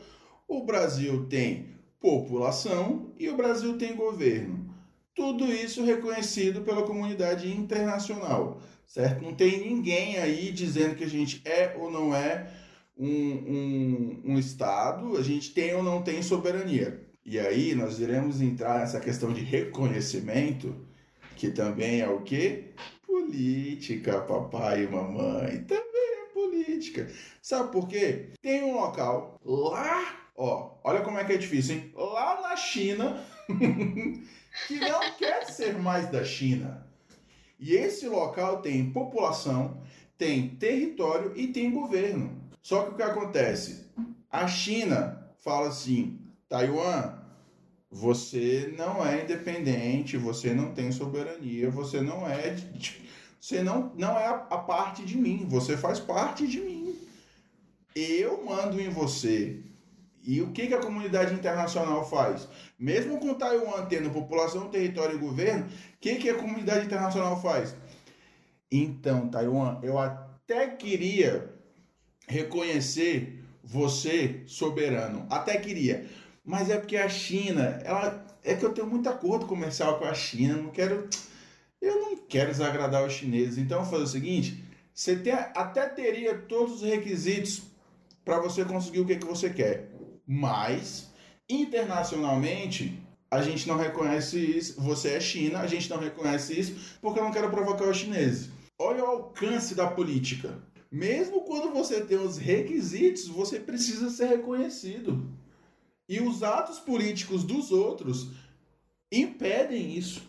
[0.48, 1.68] o Brasil tem
[2.00, 4.70] população e o Brasil tem governo.
[5.16, 9.22] Tudo isso reconhecido pela comunidade internacional, certo?
[9.22, 12.61] Não tem ninguém aí dizendo que a gente é ou não é
[13.02, 17.04] um, um, um Estado, a gente tem ou não tem soberania.
[17.26, 20.76] E aí nós iremos entrar nessa questão de reconhecimento,
[21.36, 22.74] que também é o quê?
[23.06, 25.64] Política, papai e mamãe.
[25.64, 27.12] Também é política.
[27.42, 28.30] Sabe por quê?
[28.40, 31.92] Tem um local lá, ó, olha como é que é difícil, hein?
[31.96, 33.26] Lá na China,
[34.68, 36.88] que não quer ser mais da China.
[37.60, 39.82] E esse local tem população,
[40.18, 42.41] tem território e tem governo.
[42.62, 43.88] Só que o que acontece?
[44.30, 47.18] A China fala assim: Taiwan,
[47.90, 52.56] você não é independente, você não tem soberania, você não é.
[53.40, 56.96] Você não, não é a, parte de mim, você faz parte de mim.
[57.96, 59.64] Eu mando em você.
[60.24, 62.48] E o que, que a comunidade internacional faz?
[62.78, 65.70] Mesmo com Taiwan tendo população, território e governo, o
[66.00, 67.76] que, que a comunidade internacional faz?
[68.72, 71.52] Então, Taiwan, eu até queria
[72.32, 75.28] reconhecer você soberano.
[75.30, 76.06] Até queria.
[76.44, 80.14] Mas é porque a China, ela é que eu tenho muito acordo comercial com a
[80.14, 81.08] China, não quero
[81.82, 83.58] eu não quero desagradar os chineses.
[83.58, 84.64] Então, eu vou fazer o seguinte,
[84.94, 87.64] você tem, até teria todos os requisitos
[88.24, 89.90] para você conseguir o que, que você quer.
[90.28, 91.10] Mas
[91.50, 94.80] internacionalmente a gente não reconhece isso.
[94.80, 98.50] Você é China, a gente não reconhece isso porque eu não quero provocar os chineses.
[98.80, 100.60] Olha o alcance da política.
[100.92, 105.26] Mesmo quando você tem os requisitos, você precisa ser reconhecido.
[106.10, 108.32] E os atos políticos dos outros
[109.10, 110.22] impedem isso.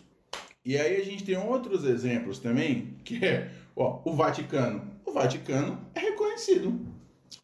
[0.63, 4.89] E aí a gente tem outros exemplos também, que é ó, o Vaticano.
[5.05, 6.79] O Vaticano é reconhecido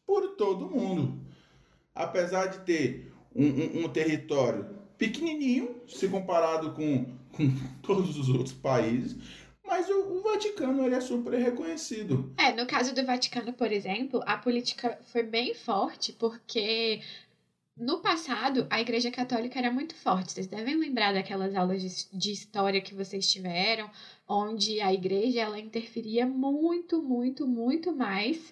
[0.07, 1.19] por todo mundo.
[1.93, 4.65] Apesar de ter um, um, um território
[4.97, 7.51] pequenininho, se comparado com, com
[7.83, 9.17] todos os outros países,
[9.69, 12.33] mas o, o, Vaticano ele é super reconhecido.
[12.37, 17.01] É, no caso do Vaticano, por exemplo, a política foi bem forte porque
[17.77, 20.31] no passado a Igreja Católica era muito forte.
[20.31, 23.89] Vocês devem lembrar daquelas aulas de, de história que vocês tiveram,
[24.27, 28.51] onde a Igreja ela interferia muito, muito, muito mais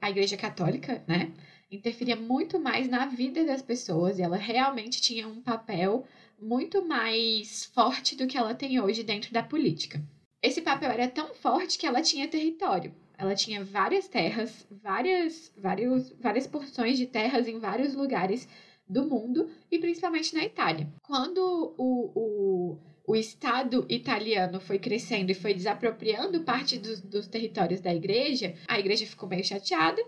[0.00, 1.32] a Igreja Católica, né?
[1.70, 6.06] Interferia muito mais na vida das pessoas e ela realmente tinha um papel
[6.40, 10.00] muito mais forte do que ela tem hoje dentro da política.
[10.42, 12.92] Esse papel era tão forte que ela tinha território.
[13.16, 18.48] Ela tinha várias terras, várias, vários, várias porções de terras em vários lugares
[18.88, 20.88] do mundo e principalmente na Itália.
[21.02, 21.38] Quando
[21.78, 27.94] o, o, o Estado italiano foi crescendo e foi desapropriando parte dos, dos territórios da
[27.94, 30.02] igreja, a igreja ficou meio chateada.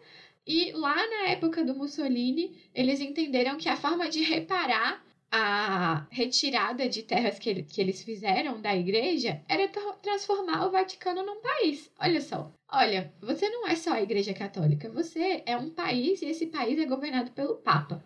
[0.45, 5.03] E lá na época do Mussolini, eles entenderam que a forma de reparar
[5.37, 9.69] a retirada de terras que, ele, que eles fizeram da igreja era
[10.01, 11.91] transformar o Vaticano num país.
[11.99, 12.53] Olha só.
[12.71, 16.79] Olha, você não é só a igreja católica, você é um país e esse país
[16.79, 18.01] é governado pelo Papa.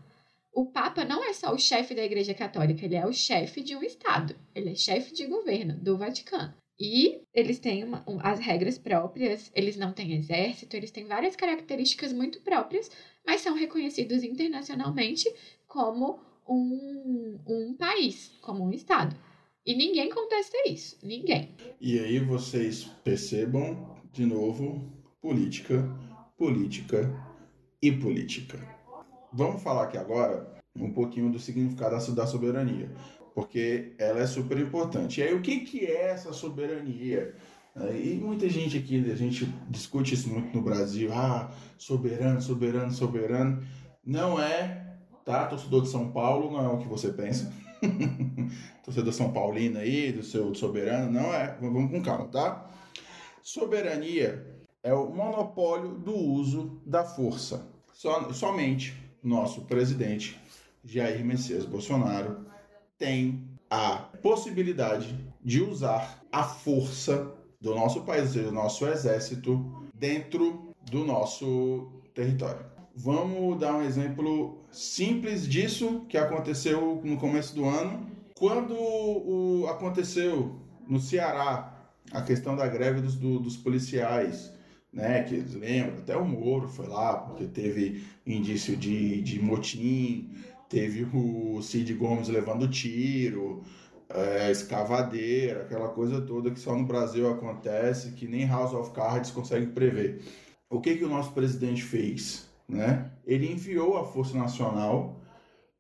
[0.54, 3.76] O Papa não é só o chefe da igreja católica, ele é o chefe de
[3.76, 4.34] um Estado.
[4.54, 6.54] Ele é chefe de governo do Vaticano.
[6.80, 11.36] E eles têm uma, um, as regras próprias, eles não têm exército, eles têm várias
[11.36, 12.90] características muito próprias,
[13.26, 15.30] mas são reconhecidos internacionalmente
[15.66, 19.14] como um, um país, como um Estado.
[19.66, 21.54] E ninguém contesta isso, ninguém.
[21.80, 25.84] E aí vocês percebam, de novo, política,
[26.38, 27.12] política
[27.82, 28.58] e política.
[29.32, 32.90] Vamos falar aqui agora um pouquinho do significado da soberania,
[33.34, 35.20] porque ela é super importante.
[35.20, 37.34] E aí, o que, que é essa soberania?
[37.94, 43.62] E muita gente aqui, a gente discute isso muito no Brasil, ah, soberano, soberano, soberano.
[44.04, 44.88] Não é
[45.28, 45.44] tá?
[45.44, 47.52] Torcedor de São Paulo não é o que você pensa.
[48.82, 51.54] Torcedor São Paulino aí, do seu soberano, não é.
[51.60, 52.66] Vamos com calma, tá?
[53.42, 57.68] Soberania é o monopólio do uso da força.
[57.92, 60.40] So, somente nosso presidente
[60.82, 62.46] Jair Messias Bolsonaro
[62.96, 65.14] tem a possibilidade
[65.44, 72.77] de usar a força do nosso país, do nosso exército, dentro do nosso território.
[73.00, 78.11] Vamos dar um exemplo simples disso que aconteceu no começo do ano.
[78.34, 84.52] Quando o, aconteceu no Ceará a questão da greve dos, do, dos policiais,
[84.92, 90.32] né, que lembram, até o Moro foi lá, porque teve indício de, de motim,
[90.68, 93.62] teve o Cid Gomes levando tiro,
[94.08, 99.30] é, escavadeira, aquela coisa toda que só no Brasil acontece, que nem House of Cards
[99.30, 100.20] consegue prever.
[100.68, 102.47] O que, que o nosso presidente fez?
[102.68, 105.16] Né, ele enviou a Força Nacional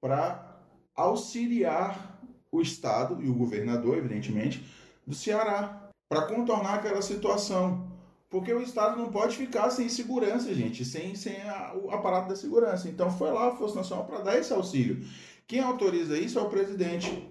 [0.00, 0.60] para
[0.94, 2.20] auxiliar
[2.50, 4.64] o Estado e o governador, evidentemente,
[5.06, 7.86] do Ceará, para contornar aquela situação.
[8.30, 12.36] Porque o Estado não pode ficar sem segurança, gente, sem, sem a, o aparato da
[12.36, 12.88] segurança.
[12.88, 15.02] Então foi lá a Força Nacional para dar esse auxílio.
[15.46, 17.26] Quem autoriza isso é o presidente.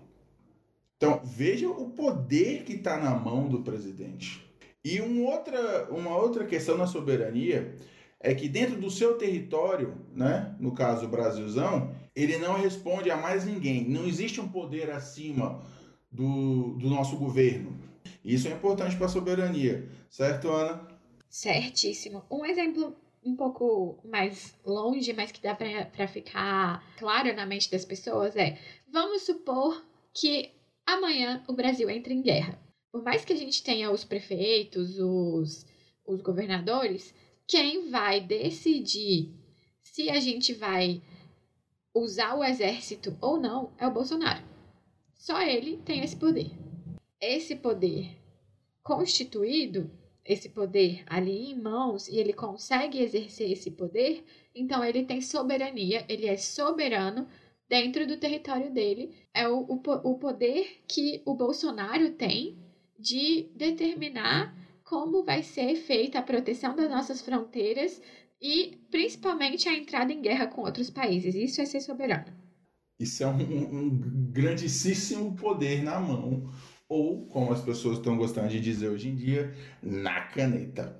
[0.96, 4.44] Então veja o poder que está na mão do presidente.
[4.84, 7.76] E um outra, uma outra questão na soberania
[8.20, 13.46] é que dentro do seu território, né, no caso Brasilzão, ele não responde a mais
[13.46, 13.88] ninguém.
[13.88, 15.64] Não existe um poder acima
[16.12, 17.78] do, do nosso governo.
[18.24, 20.88] Isso é importante para a soberania, certo, Ana?
[21.30, 22.24] Certíssimo.
[22.32, 27.86] Um exemplo um pouco mais longe, mas que dá para ficar claro na mente das
[27.86, 28.58] pessoas é:
[28.92, 30.52] vamos supor que
[30.86, 32.58] amanhã o Brasil entre em guerra.
[32.92, 35.66] por mais que a gente tenha os prefeitos, os,
[36.06, 37.14] os governadores,
[37.48, 39.34] quem vai decidir
[39.82, 41.02] se a gente vai
[41.96, 44.44] usar o exército ou não é o Bolsonaro.
[45.16, 46.52] Só ele tem esse poder.
[47.20, 48.16] Esse poder
[48.84, 49.90] constituído,
[50.24, 56.06] esse poder ali em mãos, e ele consegue exercer esse poder, então ele tem soberania,
[56.08, 57.28] ele é soberano
[57.68, 59.16] dentro do território dele.
[59.34, 62.58] É o, o, o poder que o Bolsonaro tem
[63.00, 64.56] de determinar
[64.88, 68.02] como vai ser feita a proteção das nossas fronteiras
[68.42, 71.36] e principalmente a entrada em guerra com outros países.
[71.36, 72.34] Isso é ser soberano.
[72.98, 73.90] Isso é um, um
[74.32, 76.50] grandíssimo poder na mão,
[76.88, 81.00] ou, como as pessoas estão gostando de dizer hoje em dia, na caneta.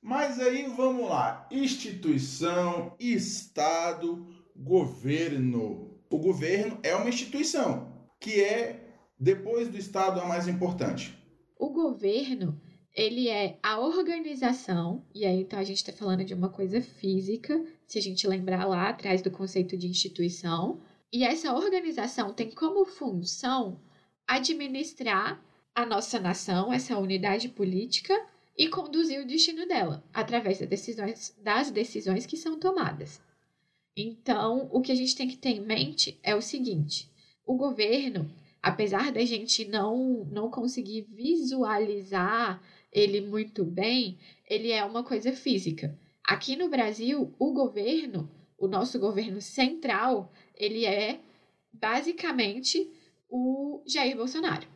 [0.00, 5.98] Mas aí vamos lá: instituição, Estado, governo.
[6.08, 11.18] O governo é uma instituição que é, depois do Estado, a mais importante.
[11.58, 12.58] O governo
[12.94, 17.64] ele é a organização, e aí então a gente está falando de uma coisa física,
[17.86, 20.80] se a gente lembrar lá atrás do conceito de instituição,
[21.12, 23.80] e essa organização tem como função
[24.26, 25.42] administrar
[25.74, 28.14] a nossa nação, essa unidade política,
[28.56, 33.20] e conduzir o destino dela através das decisões, das decisões que são tomadas.
[33.96, 37.10] Então, o que a gente tem que ter em mente é o seguinte:
[37.46, 38.30] o governo,
[38.62, 45.98] apesar da gente não, não conseguir visualizar ele muito bem, ele é uma coisa física.
[46.24, 51.20] Aqui no Brasil, o governo, o nosso governo central, ele é
[51.72, 52.90] basicamente
[53.28, 54.66] o Jair Bolsonaro.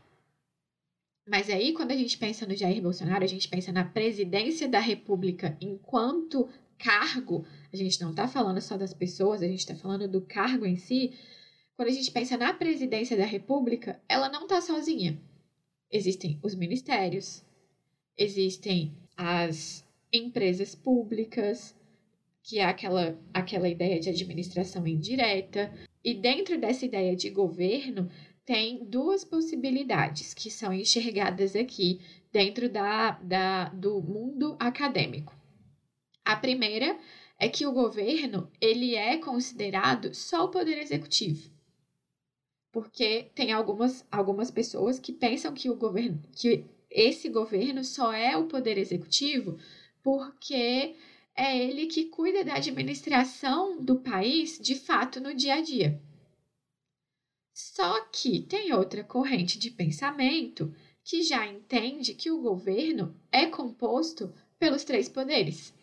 [1.26, 4.78] Mas aí, quando a gente pensa no Jair Bolsonaro, a gente pensa na presidência da
[4.78, 6.48] República enquanto
[6.78, 10.66] cargo, a gente não está falando só das pessoas, a gente está falando do cargo
[10.66, 11.12] em si.
[11.76, 15.18] Quando a gente pensa na presidência da República, ela não está sozinha.
[15.90, 17.42] Existem os ministérios,
[18.16, 21.74] existem as empresas públicas,
[22.42, 25.72] que é aquela, aquela ideia de administração indireta.
[26.04, 28.10] E dentro dessa ideia de governo,
[28.44, 32.00] tem duas possibilidades que são enxergadas aqui
[32.30, 35.34] dentro da, da, do mundo acadêmico.
[36.24, 36.98] A primeira
[37.38, 41.50] é que o governo ele é considerado só o poder executivo.
[42.70, 46.64] Porque tem algumas, algumas pessoas que pensam que o governo, que
[46.94, 49.58] esse governo só é o poder executivo
[50.02, 50.94] porque
[51.34, 56.00] é ele que cuida da administração do país de fato no dia a dia.
[57.52, 64.32] Só que tem outra corrente de pensamento que já entende que o governo é composto
[64.58, 65.74] pelos três poderes.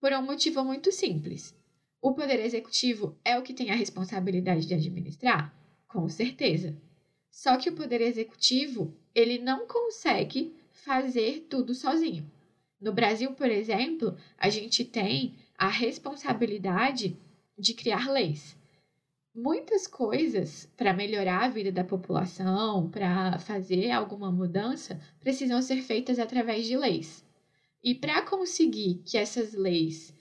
[0.00, 1.54] Por um motivo muito simples.
[2.00, 5.56] O poder executivo é o que tem a responsabilidade de administrar?
[5.88, 6.76] Com certeza.
[7.30, 12.30] Só que o poder executivo, ele não consegue fazer tudo sozinho.
[12.80, 17.16] No Brasil, por exemplo, a gente tem a responsabilidade
[17.56, 18.56] de criar leis.
[19.34, 26.18] Muitas coisas para melhorar a vida da população, para fazer alguma mudança, precisam ser feitas
[26.18, 27.24] através de leis.
[27.82, 30.14] E para conseguir que essas leis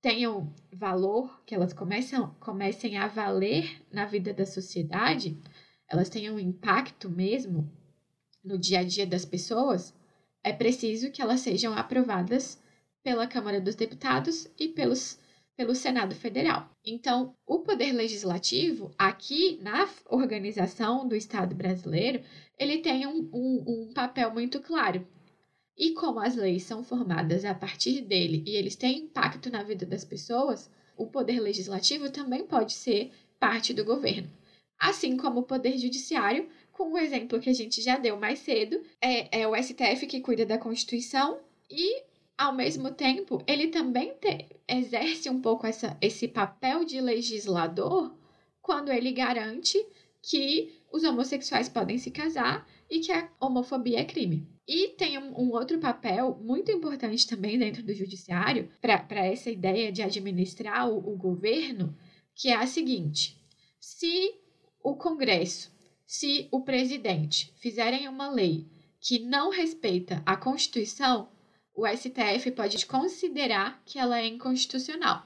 [0.00, 5.36] tenham valor, que elas comecem, a valer na vida da sociedade,
[5.88, 7.70] elas tenham impacto mesmo
[8.42, 9.94] no dia a dia das pessoas,
[10.42, 12.58] é preciso que elas sejam aprovadas
[13.02, 15.18] pela Câmara dos Deputados e pelos,
[15.56, 16.70] pelo Senado Federal.
[16.84, 22.22] Então, o Poder Legislativo, aqui na organização do Estado brasileiro,
[22.58, 25.06] ele tem um, um, um papel muito claro.
[25.76, 29.86] E como as leis são formadas a partir dele e eles têm impacto na vida
[29.86, 34.28] das pessoas, o Poder Legislativo também pode ser parte do governo
[34.78, 36.48] assim como o Poder Judiciário,
[36.78, 40.20] com o exemplo que a gente já deu mais cedo, é, é o STF que
[40.20, 42.04] cuida da Constituição e,
[42.38, 48.16] ao mesmo tempo, ele também te, exerce um pouco essa, esse papel de legislador
[48.62, 49.84] quando ele garante
[50.22, 54.46] que os homossexuais podem se casar e que a homofobia é crime.
[54.64, 59.90] E tem um, um outro papel muito importante também dentro do judiciário para essa ideia
[59.90, 61.92] de administrar o, o governo,
[62.36, 63.36] que é a seguinte:
[63.80, 64.32] se
[64.80, 65.76] o Congresso,
[66.08, 68.66] se o presidente fizerem uma lei
[68.98, 71.28] que não respeita a Constituição,
[71.76, 75.22] o STF pode considerar que ela é inconstitucional.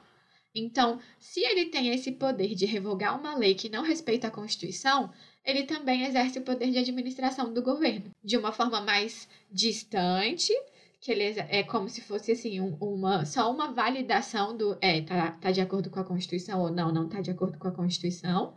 [0.53, 5.13] Então, se ele tem esse poder de revogar uma lei que não respeita a Constituição,
[5.45, 10.53] ele também exerce o poder de administração do governo de uma forma mais distante,
[11.01, 15.31] que ele é como se fosse assim um, uma só uma validação do é tá,
[15.41, 18.53] tá de acordo com a Constituição ou não, não tá de acordo com a Constituição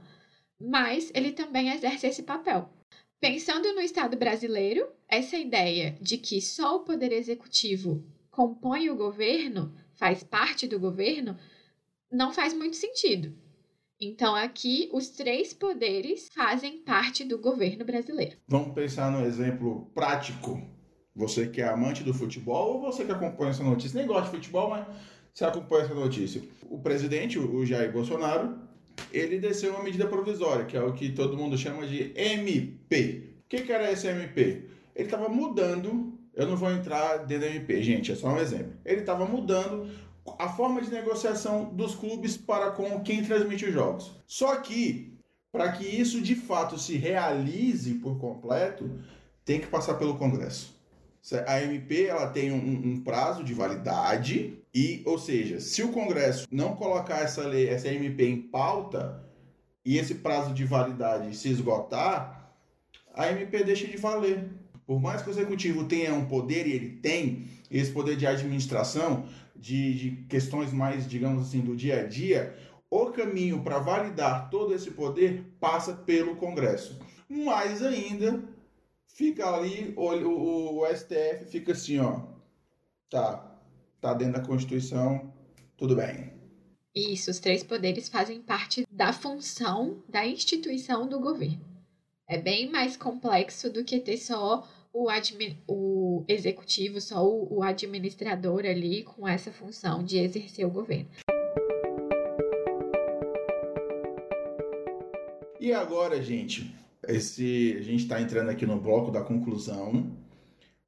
[0.60, 2.70] mas ele também exerce esse papel.
[3.20, 9.74] Pensando no Estado brasileiro, essa ideia de que só o Poder Executivo compõe o governo,
[9.96, 11.38] faz parte do governo,
[12.12, 13.34] não faz muito sentido.
[14.00, 18.38] Então, aqui, os três poderes fazem parte do governo brasileiro.
[18.48, 20.62] Vamos pensar no exemplo prático.
[21.16, 23.98] Você que é amante do futebol ou você que acompanha essa notícia?
[23.98, 24.86] Nem gosta de futebol, mas
[25.34, 26.42] você acompanha essa notícia.
[26.70, 28.65] O presidente, o Jair Bolsonaro,
[29.12, 33.30] ele desceu uma medida provisória, que é o que todo mundo chama de MP.
[33.46, 34.66] O que, que era esse MP?
[34.96, 38.74] Ele estava mudando, eu não vou entrar dentro do MP, gente, é só um exemplo.
[38.84, 39.90] Ele estava mudando
[40.40, 44.12] a forma de negociação dos clubes para com quem transmite os jogos.
[44.26, 45.18] Só que,
[45.52, 48.90] para que isso de fato se realize por completo,
[49.44, 50.75] tem que passar pelo Congresso.
[51.48, 56.48] A MP ela tem um, um, prazo de validade e, ou seja, se o Congresso
[56.52, 59.24] não colocar essa lei, essa MP em pauta
[59.84, 62.54] e esse prazo de validade se esgotar,
[63.14, 64.50] a MP deixa de valer.
[64.86, 69.26] Por mais que o executivo tenha um poder e ele tem esse poder de administração
[69.56, 72.56] de, de questões mais, digamos assim, do dia a dia,
[72.90, 77.00] o caminho para validar todo esse poder passa pelo Congresso.
[77.28, 78.44] Mais ainda,
[79.16, 82.22] fica ali, o, o, STF fica assim, ó,
[83.10, 83.60] tá,
[84.02, 85.34] tá dentro da Constituição,
[85.78, 86.34] tudo bem.
[86.94, 91.66] Isso, os três poderes fazem parte da função da instituição do governo.
[92.28, 97.64] É bem mais complexo do que ter só o, admi o executivo, só o, o
[97.64, 101.10] administrador ali com essa função de exercer o governo.
[105.60, 106.74] E agora, gente,
[107.08, 110.12] esse, a gente está entrando aqui no bloco da conclusão.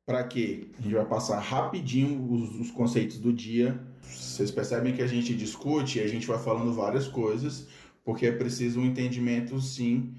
[0.06, 0.70] Para quê?
[0.80, 3.80] A gente vai passar rapidinho os, os, conceitos do dia.
[4.02, 7.68] Vocês percebem que a gente discute e a gente vai falando várias coisas,
[8.06, 10.14] porque é preciso um entendimento, sim.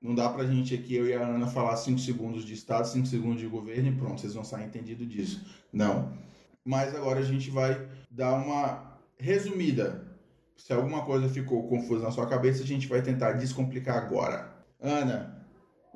[0.00, 2.86] Não dá para a gente aqui, eu e a Ana, falar 5 segundos de Estado,
[2.88, 5.44] 5 segundos de governo e pronto, vocês vão sair entendido disso.
[5.72, 6.16] Não.
[6.64, 10.06] Mas agora a gente vai dar uma resumida.
[10.56, 14.56] Se alguma coisa ficou confusa na sua cabeça, a gente vai tentar descomplicar agora.
[14.80, 15.35] Ana,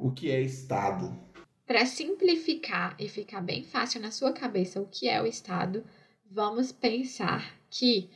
[0.00, 1.14] o que é Estado?
[1.66, 5.84] Para simplificar e ficar bem fácil na sua cabeça o que é o Estado,
[6.28, 8.10] vamos pensar que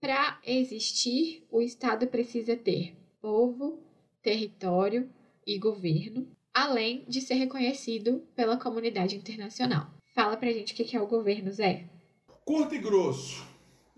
[0.00, 3.78] para existir, o Estado precisa ter povo,
[4.22, 5.10] território
[5.46, 9.90] e governo, além de ser reconhecido pela comunidade internacional.
[10.14, 11.84] Fala pra gente o que é o governo, Zé.
[12.46, 13.46] Curto e grosso.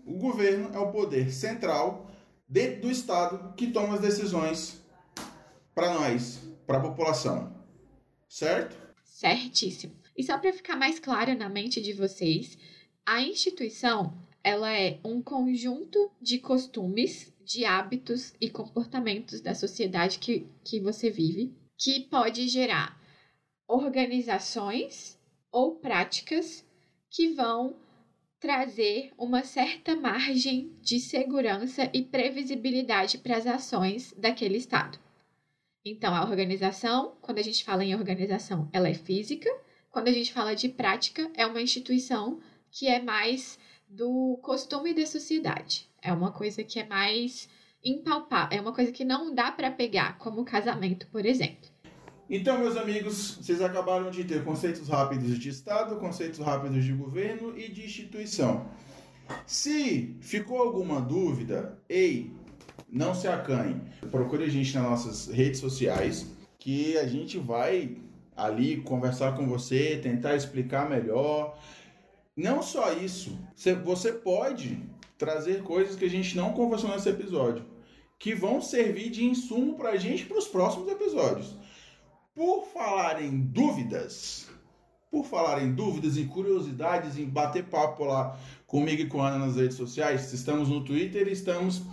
[0.05, 2.11] O governo é o poder central
[2.49, 4.83] dentro do Estado que toma as decisões
[5.73, 7.53] para nós, para a população.
[8.27, 8.75] Certo?
[9.03, 9.95] Certíssimo.
[10.17, 12.57] E só para ficar mais claro na mente de vocês,
[13.05, 20.47] a instituição ela é um conjunto de costumes, de hábitos e comportamentos da sociedade que,
[20.63, 22.99] que você vive, que pode gerar
[23.67, 25.17] organizações
[25.51, 26.65] ou práticas
[27.09, 27.75] que vão
[28.39, 34.99] trazer uma certa margem de segurança e previsibilidade para as ações daquele Estado.
[35.85, 39.49] Então, a organização, quando a gente fala em organização, ela é física.
[39.91, 42.39] Quando a gente fala de prática, é uma instituição
[42.71, 43.59] que é mais
[43.89, 45.89] do costume da sociedade.
[46.01, 47.49] É uma coisa que é mais
[47.83, 51.69] impalpável, é uma coisa que não dá para pegar, como o casamento, por exemplo.
[52.29, 57.57] Então, meus amigos, vocês acabaram de ter conceitos rápidos de Estado, conceitos rápidos de governo
[57.57, 58.69] e de instituição.
[59.45, 62.31] Se ficou alguma dúvida, ei,
[62.93, 63.81] não se acanhe.
[64.11, 66.27] Procure a gente nas nossas redes sociais,
[66.59, 67.97] que a gente vai
[68.37, 71.57] ali conversar com você, tentar explicar melhor.
[72.37, 73.37] Não só isso,
[73.83, 74.79] você pode
[75.17, 77.65] trazer coisas que a gente não conversou nesse episódio,
[78.19, 81.55] que vão servir de insumo para a gente para os próximos episódios.
[82.35, 84.47] Por falar em dúvidas,
[85.11, 89.45] por falar em dúvidas e curiosidades, em bater papo lá comigo e com a Ana
[89.45, 91.83] nas redes sociais, estamos no Twitter estamos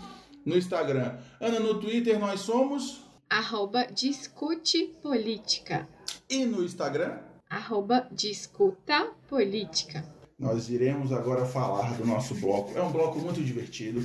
[0.51, 1.16] no Instagram.
[1.40, 3.05] Ana, no Twitter nós somos.
[3.28, 5.88] Arroba Discute Política.
[6.28, 7.20] E no Instagram?
[7.48, 10.05] Arroba Discuta Política.
[10.36, 12.76] Nós iremos agora falar do nosso bloco.
[12.76, 14.05] É um bloco muito divertido,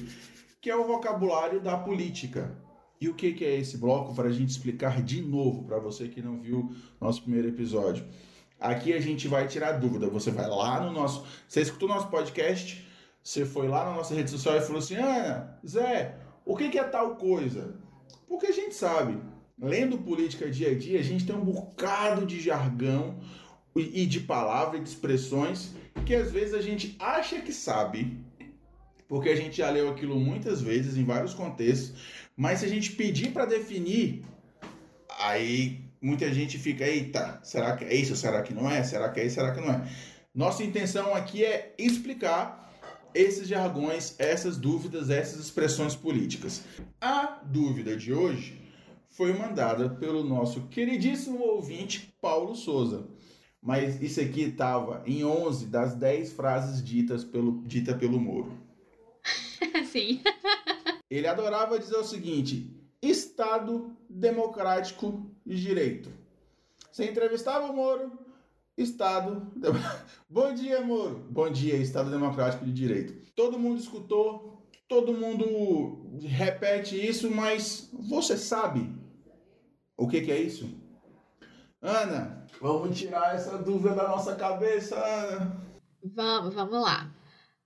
[0.62, 2.56] que é o vocabulário da política.
[3.02, 6.08] E o que, que é esse bloco para a gente explicar de novo para você
[6.08, 8.06] que não viu nosso primeiro episódio?
[8.60, 10.08] Aqui a gente vai tirar dúvida.
[10.10, 11.26] Você vai lá no nosso.
[11.48, 12.86] Você escutou nosso podcast?
[13.24, 16.80] Você foi lá na nossa rede social e falou assim: Ana, Zé, o que, que
[16.80, 17.76] é tal coisa?
[18.28, 19.18] Porque a gente sabe,
[19.60, 23.18] lendo política dia a dia, a gente tem um bocado de jargão
[23.76, 25.74] e de palavras e de expressões
[26.06, 28.18] que às vezes a gente acha que sabe,
[29.08, 32.00] porque a gente já leu aquilo muitas vezes em vários contextos,
[32.38, 34.24] mas se a gente pedir para definir,
[35.20, 38.16] aí muita gente fica, eita, será que é isso?
[38.16, 38.84] Será que não é?
[38.84, 39.36] Será que é isso?
[39.36, 39.90] Será que não é?
[40.34, 42.65] Nossa intenção aqui é explicar
[43.16, 46.64] esses jargões, essas dúvidas, essas expressões políticas.
[47.00, 48.62] A dúvida de hoje
[49.10, 53.08] foi mandada pelo nosso queridíssimo ouvinte Paulo Souza.
[53.62, 58.52] Mas isso aqui estava em 11 das 10 frases ditas pelo, dita pelo Moro.
[59.92, 60.22] Sim.
[61.10, 62.70] Ele adorava dizer o seguinte:
[63.02, 66.12] Estado democrático de direito.
[66.92, 68.12] Você entrevistava o Moro,
[68.78, 69.52] Estado.
[70.30, 71.28] Bom dia, Moro.
[71.30, 73.32] Bom dia, Estado Democrático de Direito.
[73.34, 78.94] Todo mundo escutou, todo mundo repete isso, mas você sabe
[79.98, 80.70] o que, que é isso?
[81.82, 85.62] Ana, vamos tirar essa dúvida da nossa cabeça, Ana.
[86.04, 87.14] Vamos, vamos lá.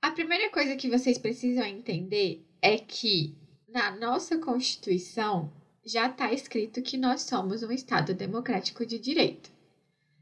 [0.01, 3.35] A primeira coisa que vocês precisam entender é que
[3.67, 5.51] na nossa Constituição
[5.83, 9.49] já está escrito que nós somos um Estado democrático de direito.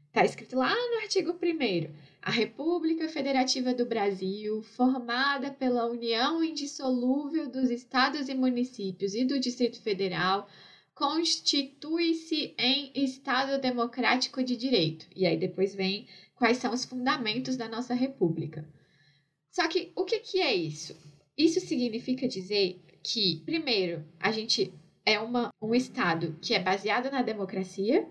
[0.08, 7.48] Está escrito lá no artigo 1 a República Federativa do Brasil, formada pela união indissolúvel
[7.48, 10.48] dos estados e municípios e do Distrito Federal,
[10.94, 15.06] constitui-se em Estado democrático de direito.
[15.14, 18.68] E aí depois vem quais são os fundamentos da nossa República.
[19.50, 20.96] Só que o que, que é isso?
[21.36, 24.72] Isso significa dizer que, primeiro, a gente
[25.06, 28.08] é uma, um Estado que é baseado na democracia,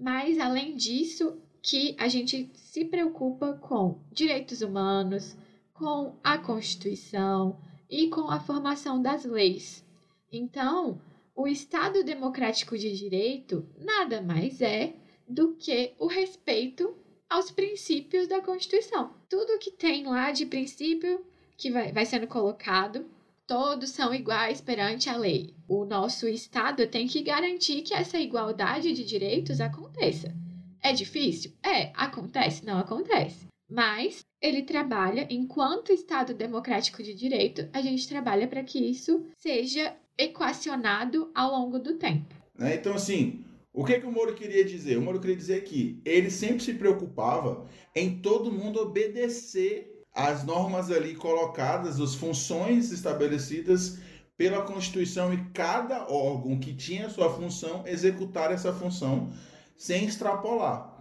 [0.00, 5.36] mas além disso, que a gente se preocupa com direitos humanos,
[5.74, 9.84] com a Constituição e com a formação das leis.
[10.32, 11.00] Então,
[11.36, 14.94] o Estado democrático de direito nada mais é
[15.28, 16.96] do que o respeito
[17.28, 19.14] aos princípios da Constituição.
[19.28, 21.24] Tudo que tem lá de princípio
[21.56, 23.06] que vai, vai sendo colocado
[23.50, 25.56] todos são iguais perante a lei.
[25.66, 30.32] O nosso Estado tem que garantir que essa igualdade de direitos aconteça.
[30.80, 31.50] É difícil?
[31.60, 33.48] É, acontece, não acontece.
[33.68, 39.96] Mas ele trabalha, enquanto Estado democrático de direito, a gente trabalha para que isso seja
[40.16, 42.32] equacionado ao longo do tempo.
[42.56, 42.76] Né?
[42.76, 44.96] Então, assim, o que, que o Moro queria dizer?
[44.96, 50.90] O Moro queria dizer que ele sempre se preocupava em todo mundo obedecer as normas
[50.90, 53.98] ali colocadas, as funções estabelecidas
[54.36, 59.30] pela Constituição e cada órgão que tinha sua função executar essa função
[59.76, 60.98] sem extrapolar.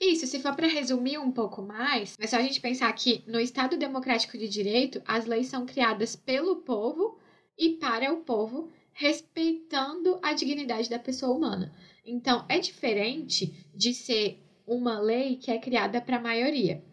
[0.00, 3.40] Isso, se for para resumir um pouco mais, é só a gente pensar que no
[3.40, 7.18] Estado Democrático de Direito, as leis são criadas pelo povo
[7.58, 11.74] e para o povo, respeitando a dignidade da pessoa humana.
[12.04, 16.84] Então, é diferente de ser uma lei que é criada para a maioria.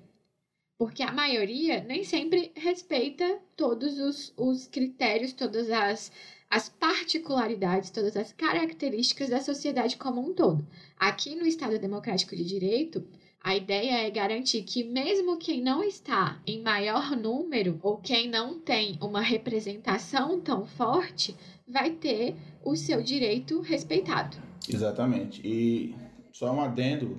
[0.77, 6.11] Porque a maioria nem sempre respeita todos os, os critérios, todas as,
[6.49, 10.67] as particularidades, todas as características da sociedade como um todo.
[10.97, 13.07] Aqui no Estado Democrático de Direito,
[13.41, 18.59] a ideia é garantir que, mesmo quem não está em maior número ou quem não
[18.59, 21.35] tem uma representação tão forte,
[21.67, 24.35] vai ter o seu direito respeitado.
[24.67, 25.41] Exatamente.
[25.45, 25.95] E
[26.33, 27.17] só um adendo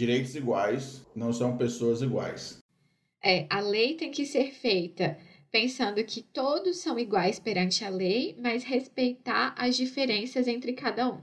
[0.00, 2.58] direitos iguais não são pessoas iguais.
[3.22, 5.18] É, a lei tem que ser feita
[5.50, 11.20] pensando que todos são iguais perante a lei, mas respeitar as diferenças entre cada um.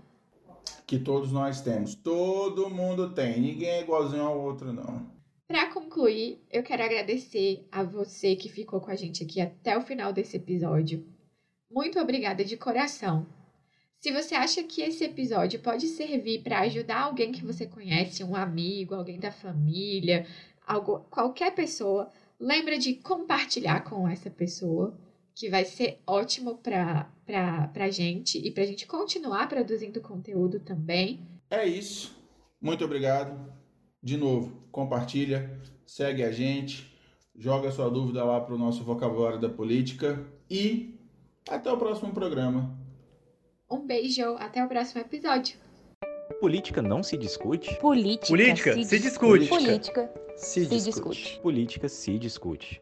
[0.85, 1.95] Que todos nós temos.
[1.95, 3.41] Todo mundo tem.
[3.41, 5.09] Ninguém é igualzinho ao outro, não.
[5.47, 9.81] Para concluir, eu quero agradecer a você que ficou com a gente aqui até o
[9.81, 11.03] final desse episódio.
[11.71, 13.25] Muito obrigada de coração
[13.99, 18.35] se você acha que esse episódio pode servir para ajudar alguém que você conhece, um
[18.35, 20.25] amigo, alguém da família,
[20.65, 24.95] algo, qualquer pessoa, lembra de compartilhar com essa pessoa,
[25.33, 27.11] que vai ser ótimo para
[27.75, 31.19] a gente e para a gente continuar produzindo conteúdo também.
[31.49, 32.15] É isso.
[32.61, 33.51] Muito obrigado.
[34.01, 36.91] De novo, compartilha, segue a gente,
[37.35, 40.99] joga sua dúvida lá para o nosso vocabulário da política e
[41.49, 42.76] até o próximo programa.
[43.69, 45.57] Um beijo, até o próximo episódio.
[46.39, 47.75] Política não se discute?
[47.79, 49.49] Política, Política se, se discute.
[49.49, 51.19] Política se, se discute.
[51.19, 51.39] discute.
[51.41, 52.81] Política se discute.